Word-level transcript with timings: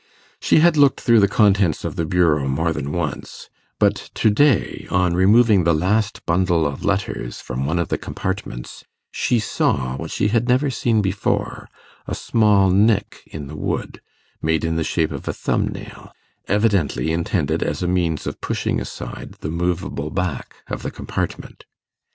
She 0.39 0.61
had 0.61 0.77
looked 0.77 0.99
through 1.01 1.19
the 1.19 1.27
contents 1.27 1.85
of 1.85 1.95
the 1.95 2.05
bureau 2.07 2.47
more 2.47 2.73
than 2.73 2.91
once; 2.91 3.51
but 3.77 4.09
to 4.15 4.31
day, 4.31 4.87
on 4.89 5.13
removing 5.13 5.63
the 5.63 5.75
last 5.75 6.25
bundle 6.25 6.65
of 6.65 6.83
letters 6.83 7.39
from 7.39 7.67
one 7.67 7.77
of 7.77 7.89
the 7.89 7.99
compartments, 7.99 8.83
she 9.11 9.37
saw 9.37 9.95
what 9.97 10.09
she 10.09 10.29
had 10.29 10.49
never 10.49 10.71
seen 10.71 11.03
before, 11.03 11.69
a 12.07 12.15
small 12.15 12.71
nick 12.71 13.21
in 13.27 13.45
the 13.45 13.55
wood, 13.55 14.01
made 14.41 14.65
in 14.65 14.75
the 14.75 14.83
shape 14.83 15.11
of 15.11 15.27
a 15.27 15.33
thumb 15.33 15.67
nail, 15.67 16.11
evidently 16.47 17.11
intended 17.11 17.61
as 17.61 17.83
a 17.83 17.87
means 17.87 18.25
of 18.25 18.41
pushing 18.41 18.81
aside 18.81 19.33
the 19.41 19.51
movable 19.51 20.09
back 20.09 20.55
of 20.67 20.81
the 20.81 20.89
compartment. 20.89 21.65